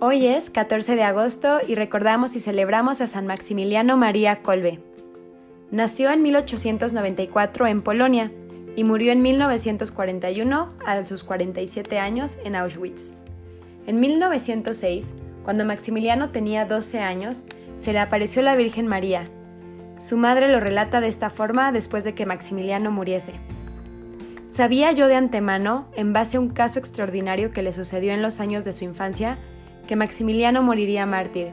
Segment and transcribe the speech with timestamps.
[0.00, 4.78] Hoy es 14 de agosto y recordamos y celebramos a San Maximiliano María Kolbe.
[5.72, 8.30] Nació en 1894 en Polonia
[8.76, 13.12] y murió en 1941 a sus 47 años en Auschwitz.
[13.88, 17.44] En 1906, cuando Maximiliano tenía 12 años,
[17.76, 19.28] se le apareció la Virgen María.
[19.98, 23.32] Su madre lo relata de esta forma después de que Maximiliano muriese.
[24.52, 28.38] Sabía yo de antemano, en base a un caso extraordinario que le sucedió en los
[28.38, 29.38] años de su infancia,
[29.88, 31.52] que Maximiliano moriría mártir.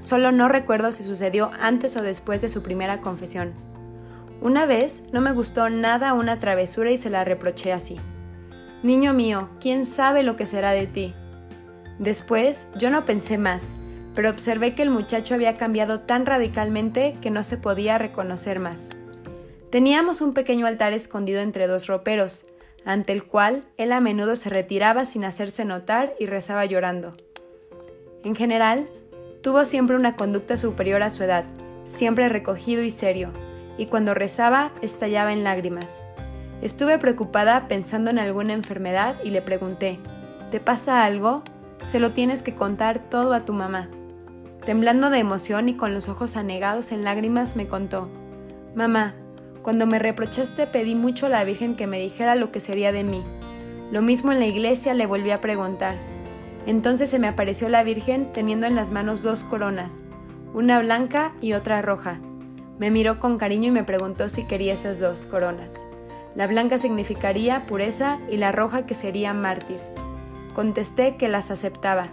[0.00, 3.52] Solo no recuerdo si sucedió antes o después de su primera confesión.
[4.40, 8.00] Una vez no me gustó nada una travesura y se la reproché así.
[8.82, 11.14] Niño mío, ¿quién sabe lo que será de ti?
[11.98, 13.72] Después yo no pensé más,
[14.14, 18.88] pero observé que el muchacho había cambiado tan radicalmente que no se podía reconocer más.
[19.70, 22.44] Teníamos un pequeño altar escondido entre dos roperos,
[22.84, 27.16] ante el cual él a menudo se retiraba sin hacerse notar y rezaba llorando.
[28.24, 28.88] En general,
[29.42, 31.44] tuvo siempre una conducta superior a su edad,
[31.84, 33.30] siempre recogido y serio,
[33.76, 36.02] y cuando rezaba estallaba en lágrimas.
[36.62, 39.98] Estuve preocupada pensando en alguna enfermedad y le pregunté,
[40.50, 41.42] ¿te pasa algo?
[41.84, 43.90] Se lo tienes que contar todo a tu mamá.
[44.64, 48.08] Temblando de emoción y con los ojos anegados en lágrimas me contó,
[48.74, 49.14] Mamá,
[49.62, 53.04] cuando me reprochaste pedí mucho a la Virgen que me dijera lo que sería de
[53.04, 53.22] mí.
[53.90, 56.13] Lo mismo en la iglesia le volví a preguntar.
[56.66, 60.00] Entonces se me apareció la Virgen teniendo en las manos dos coronas,
[60.54, 62.20] una blanca y otra roja.
[62.78, 65.74] Me miró con cariño y me preguntó si quería esas dos coronas.
[66.34, 69.78] La blanca significaría pureza y la roja que sería mártir.
[70.54, 72.08] Contesté que las aceptaba.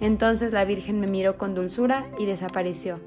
[0.00, 3.00] Entonces la Virgen me miró con dulzura y desapareció.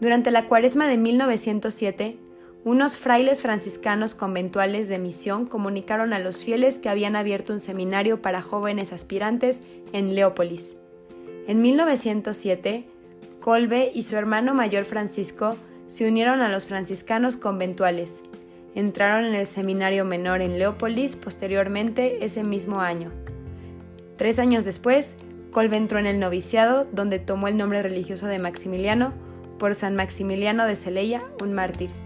[0.00, 2.18] Durante la cuaresma de 1907,
[2.66, 8.20] unos frailes franciscanos conventuales de misión comunicaron a los fieles que habían abierto un seminario
[8.20, 10.74] para jóvenes aspirantes en Leópolis.
[11.46, 12.88] En 1907,
[13.40, 15.56] Colbe y su hermano mayor Francisco
[15.86, 18.24] se unieron a los franciscanos conventuales.
[18.74, 23.12] Entraron en el seminario menor en Leópolis posteriormente ese mismo año.
[24.16, 25.18] Tres años después,
[25.52, 29.12] Colbe entró en el noviciado, donde tomó el nombre religioso de Maximiliano,
[29.56, 32.05] por San Maximiliano de Celeia, un mártir.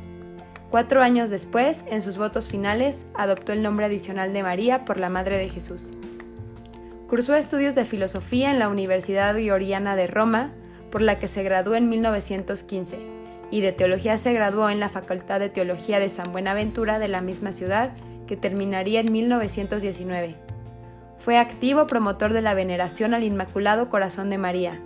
[0.71, 5.09] Cuatro años después, en sus votos finales, adoptó el nombre adicional de María por la
[5.09, 5.91] Madre de Jesús.
[7.09, 10.53] Cursó estudios de filosofía en la Universidad Gregoriana de Roma,
[10.93, 13.01] por la que se graduó en 1915,
[13.51, 17.21] y de teología se graduó en la Facultad de Teología de San Buenaventura de la
[17.21, 17.91] misma ciudad,
[18.29, 20.37] que terminaría en 1919.
[21.19, 24.79] Fue activo promotor de la veneración al Inmaculado Corazón de María,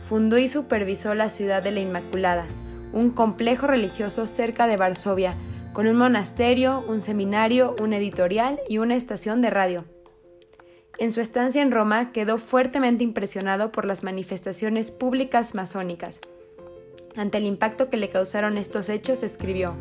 [0.00, 2.46] fundó y supervisó la ciudad de la Inmaculada,
[2.92, 5.34] un complejo religioso cerca de Varsovia,
[5.72, 9.84] con un monasterio, un seminario, un editorial y una estación de radio.
[10.98, 16.20] En su estancia en Roma quedó fuertemente impresionado por las manifestaciones públicas masónicas.
[17.16, 19.74] Ante el impacto que le causaron estos hechos, escribió,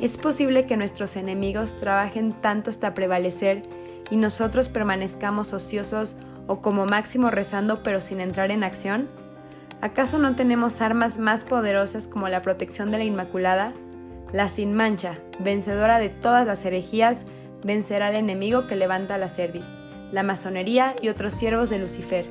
[0.00, 3.62] ¿Es posible que nuestros enemigos trabajen tanto hasta prevalecer
[4.10, 6.16] y nosotros permanezcamos ociosos
[6.46, 9.08] o como máximo rezando pero sin entrar en acción?
[9.80, 13.72] ¿Acaso no tenemos armas más poderosas como la protección de la Inmaculada?
[14.32, 17.26] La sin mancha, vencedora de todas las herejías,
[17.62, 19.66] vencerá al enemigo que levanta la cerviz,
[20.10, 22.26] la masonería y otros siervos de Lucifer.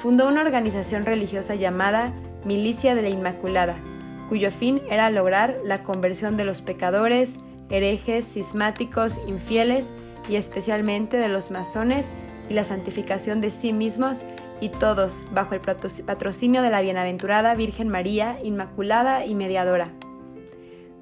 [0.00, 2.12] Fundó una organización religiosa llamada
[2.44, 3.74] Milicia de la Inmaculada,
[4.28, 7.38] cuyo fin era lograr la conversión de los pecadores,
[7.70, 9.92] herejes, cismáticos, infieles
[10.28, 12.06] y especialmente de los masones
[12.50, 14.24] y la santificación de sí mismos
[14.60, 19.92] y todos bajo el patrocinio de la bienaventurada Virgen María, Inmaculada y Mediadora.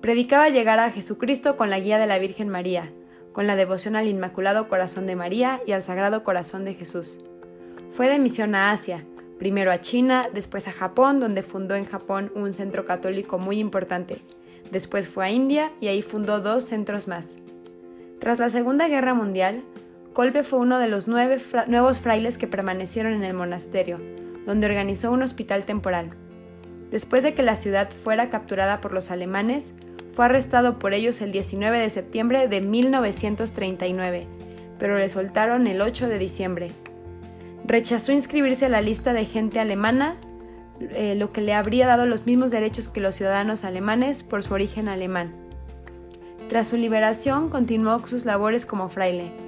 [0.00, 2.92] Predicaba llegar a Jesucristo con la guía de la Virgen María,
[3.32, 7.18] con la devoción al Inmaculado Corazón de María y al Sagrado Corazón de Jesús.
[7.92, 9.04] Fue de misión a Asia,
[9.38, 14.22] primero a China, después a Japón, donde fundó en Japón un centro católico muy importante.
[14.70, 17.36] Después fue a India y ahí fundó dos centros más.
[18.20, 19.62] Tras la Segunda Guerra Mundial,
[20.18, 21.38] Colbe fue uno de los nueve
[21.68, 24.00] nuevos frailes que permanecieron en el monasterio,
[24.46, 26.10] donde organizó un hospital temporal.
[26.90, 29.74] Después de que la ciudad fuera capturada por los alemanes,
[30.16, 34.26] fue arrestado por ellos el 19 de septiembre de 1939,
[34.80, 36.72] pero le soltaron el 8 de diciembre.
[37.64, 40.16] Rechazó inscribirse a la lista de gente alemana,
[40.80, 44.52] eh, lo que le habría dado los mismos derechos que los ciudadanos alemanes por su
[44.52, 45.32] origen alemán.
[46.48, 49.46] Tras su liberación continuó sus labores como fraile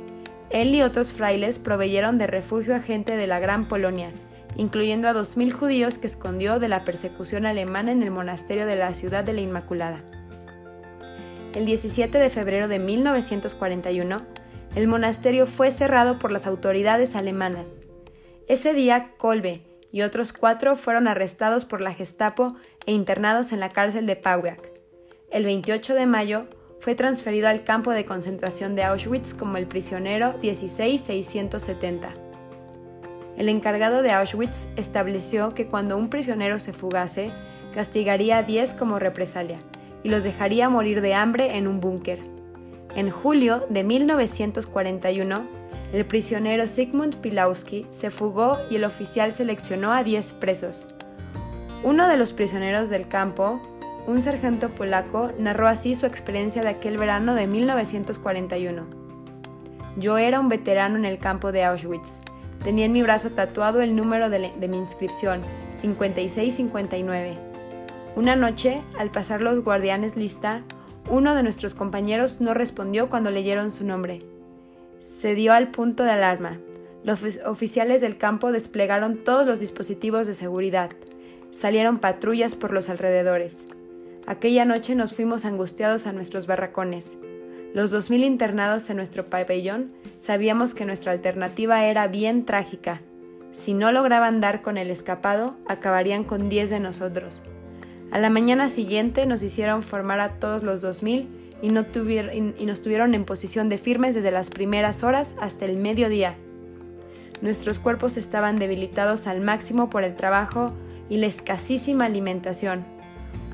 [0.50, 4.10] él y otros frailes proveyeron de refugio a gente de la Gran Polonia,
[4.56, 8.94] incluyendo a 2.000 judíos que escondió de la persecución alemana en el monasterio de la
[8.94, 10.02] ciudad de la Inmaculada.
[11.54, 14.22] El 17 de febrero de 1941,
[14.74, 17.80] el monasterio fue cerrado por las autoridades alemanas.
[18.48, 19.62] Ese día, Kolbe
[19.92, 22.56] y otros cuatro fueron arrestados por la Gestapo
[22.86, 24.70] e internados en la cárcel de Pauwiak.
[25.30, 26.46] El 28 de mayo
[26.80, 32.14] fue transferido al campo de concentración de Auschwitz como el prisionero 16670.
[33.36, 37.32] El encargado de Auschwitz estableció que cuando un prisionero se fugase,
[37.74, 39.58] castigaría a 10 como represalia
[40.02, 42.18] y los dejaría morir de hambre en un búnker.
[42.96, 45.42] En julio de 1941,
[45.92, 50.86] el prisionero Sigmund Pilowski se fugó y el oficial seleccionó a 10 presos.
[51.82, 53.60] Uno de los prisioneros del campo,
[54.06, 59.00] un sargento polaco, narró así su experiencia de aquel verano de 1941.
[59.96, 62.20] Yo era un veterano en el campo de Auschwitz.
[62.62, 65.42] Tenía en mi brazo tatuado el número de, mi inscripción,
[65.78, 67.38] 5659.
[68.16, 70.62] Una noche, al pasar los guardianes lista,
[71.08, 74.22] uno de nuestros compañeros no respondió cuando leyeron su nombre.
[75.00, 76.58] Se dio al punto de alarma.
[77.02, 80.90] Los oficiales del campo desplegaron todos los dispositivos de seguridad.
[81.50, 83.56] Salieron patrullas por los alrededores.
[84.30, 87.18] Aquella noche nos fuimos angustiados a nuestros barracones.
[87.74, 93.00] Los dos mil internados en nuestro pabellón sabíamos que nuestra alternativa era bien trágica.
[93.50, 97.42] Si no lograban dar con el escapado, acabarían con diez de nosotros.
[98.12, 101.28] A la mañana siguiente nos hicieron formar a todos los 2000
[101.60, 106.36] y, y nos tuvieron en posición de firmes desde las primeras horas hasta el mediodía.
[107.42, 110.72] Nuestros cuerpos estaban debilitados al máximo por el trabajo
[111.08, 112.99] y la escasísima alimentación.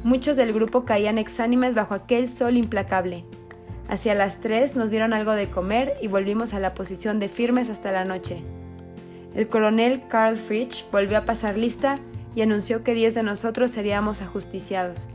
[0.05, 3.25] Muchos del grupo caían exánimes bajo aquel sol implacable.
[3.89, 7.71] Hacia las 3 nos dieron algo de comer y volvimos a la posición de firmes
[7.71, 8.43] hasta la noche.
[9.35, 11.99] El coronel Carl Fritsch volvió a pasar lista
[12.35, 15.09] y anunció que diez de nosotros seríamos ajusticiados.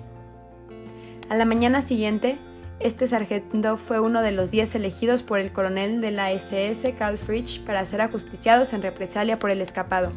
[1.29, 2.37] A la mañana siguiente,
[2.79, 7.17] este sargento fue uno de los diez elegidos por el coronel de la SS Karl
[7.17, 10.11] Fritsch para ser ajusticiados en represalia por el escapado.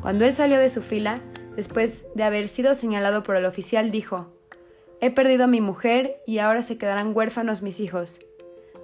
[0.00, 1.20] Cuando él salió de su fila,
[1.56, 4.26] después de haber sido señalado por el oficial, dijo,
[5.00, 8.20] He perdido a mi mujer y ahora se quedarán huérfanos mis hijos.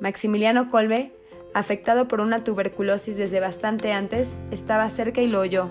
[0.01, 1.13] Maximiliano Kolbe,
[1.55, 5.71] afectado por una tuberculosis desde bastante antes, estaba cerca y lo oyó.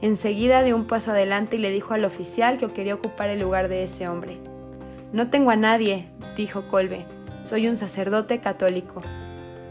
[0.00, 3.68] Enseguida dio un paso adelante y le dijo al oficial que quería ocupar el lugar
[3.68, 4.38] de ese hombre.
[5.12, 7.06] No tengo a nadie, dijo Colbe,
[7.44, 9.00] soy un sacerdote católico.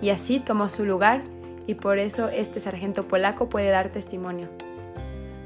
[0.02, 1.22] Y así tomó su lugar
[1.68, 4.50] y por eso este sargento polaco puede dar testimonio.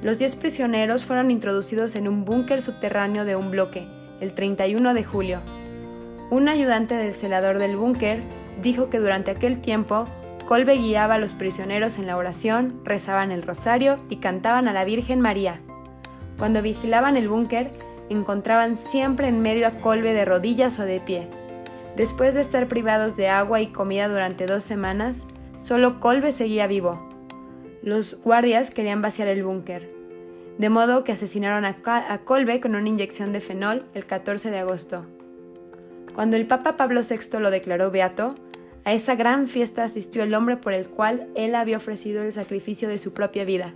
[0.08, 3.86] Los diez prisioneros fueron introducidos en un búnker subterráneo de un bloque,
[4.22, 5.42] el 31 de julio.
[6.32, 8.22] Un ayudante del celador del búnker
[8.64, 10.06] dijo que durante aquel tiempo
[10.48, 14.86] Colbe guiaba a los prisioneros en la oración, rezaban el rosario y cantaban a la
[14.86, 15.60] Virgen María.
[16.38, 17.70] Cuando vigilaban el búnker,
[18.08, 21.28] encontraban siempre en medio a Colbe de rodillas o de pie.
[21.98, 25.26] Después de estar privados de agua y comida durante dos semanas,
[25.60, 27.10] solo Colbe seguía vivo.
[27.84, 29.97] Los guardias querían vaciar el búnker,
[30.58, 35.06] de modo que asesinaron a, Colbe con una inyección de fenol el 14 de agosto.
[36.16, 38.36] Cuando el Papa Pablo VI lo declaró beato,
[38.84, 42.90] a esa gran fiesta asistió el hombre por el cual él había ofrecido el sacrificio
[42.90, 43.74] de su propia vida.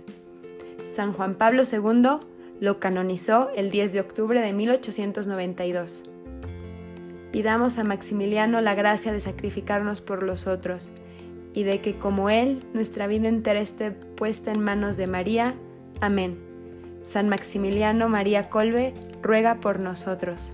[0.84, 2.26] San Juan Pablo II
[2.60, 6.04] lo canonizó el 10 de octubre de 1892.
[7.30, 10.88] Pidamos a Maximiliano la gracia de sacrificarnos por los otros
[11.54, 15.54] y de que como Él nuestra vida entera esté puesta en manos de María.
[16.00, 16.51] Amén.
[17.04, 20.50] San Maximiliano María Colbe ruega por nosotros.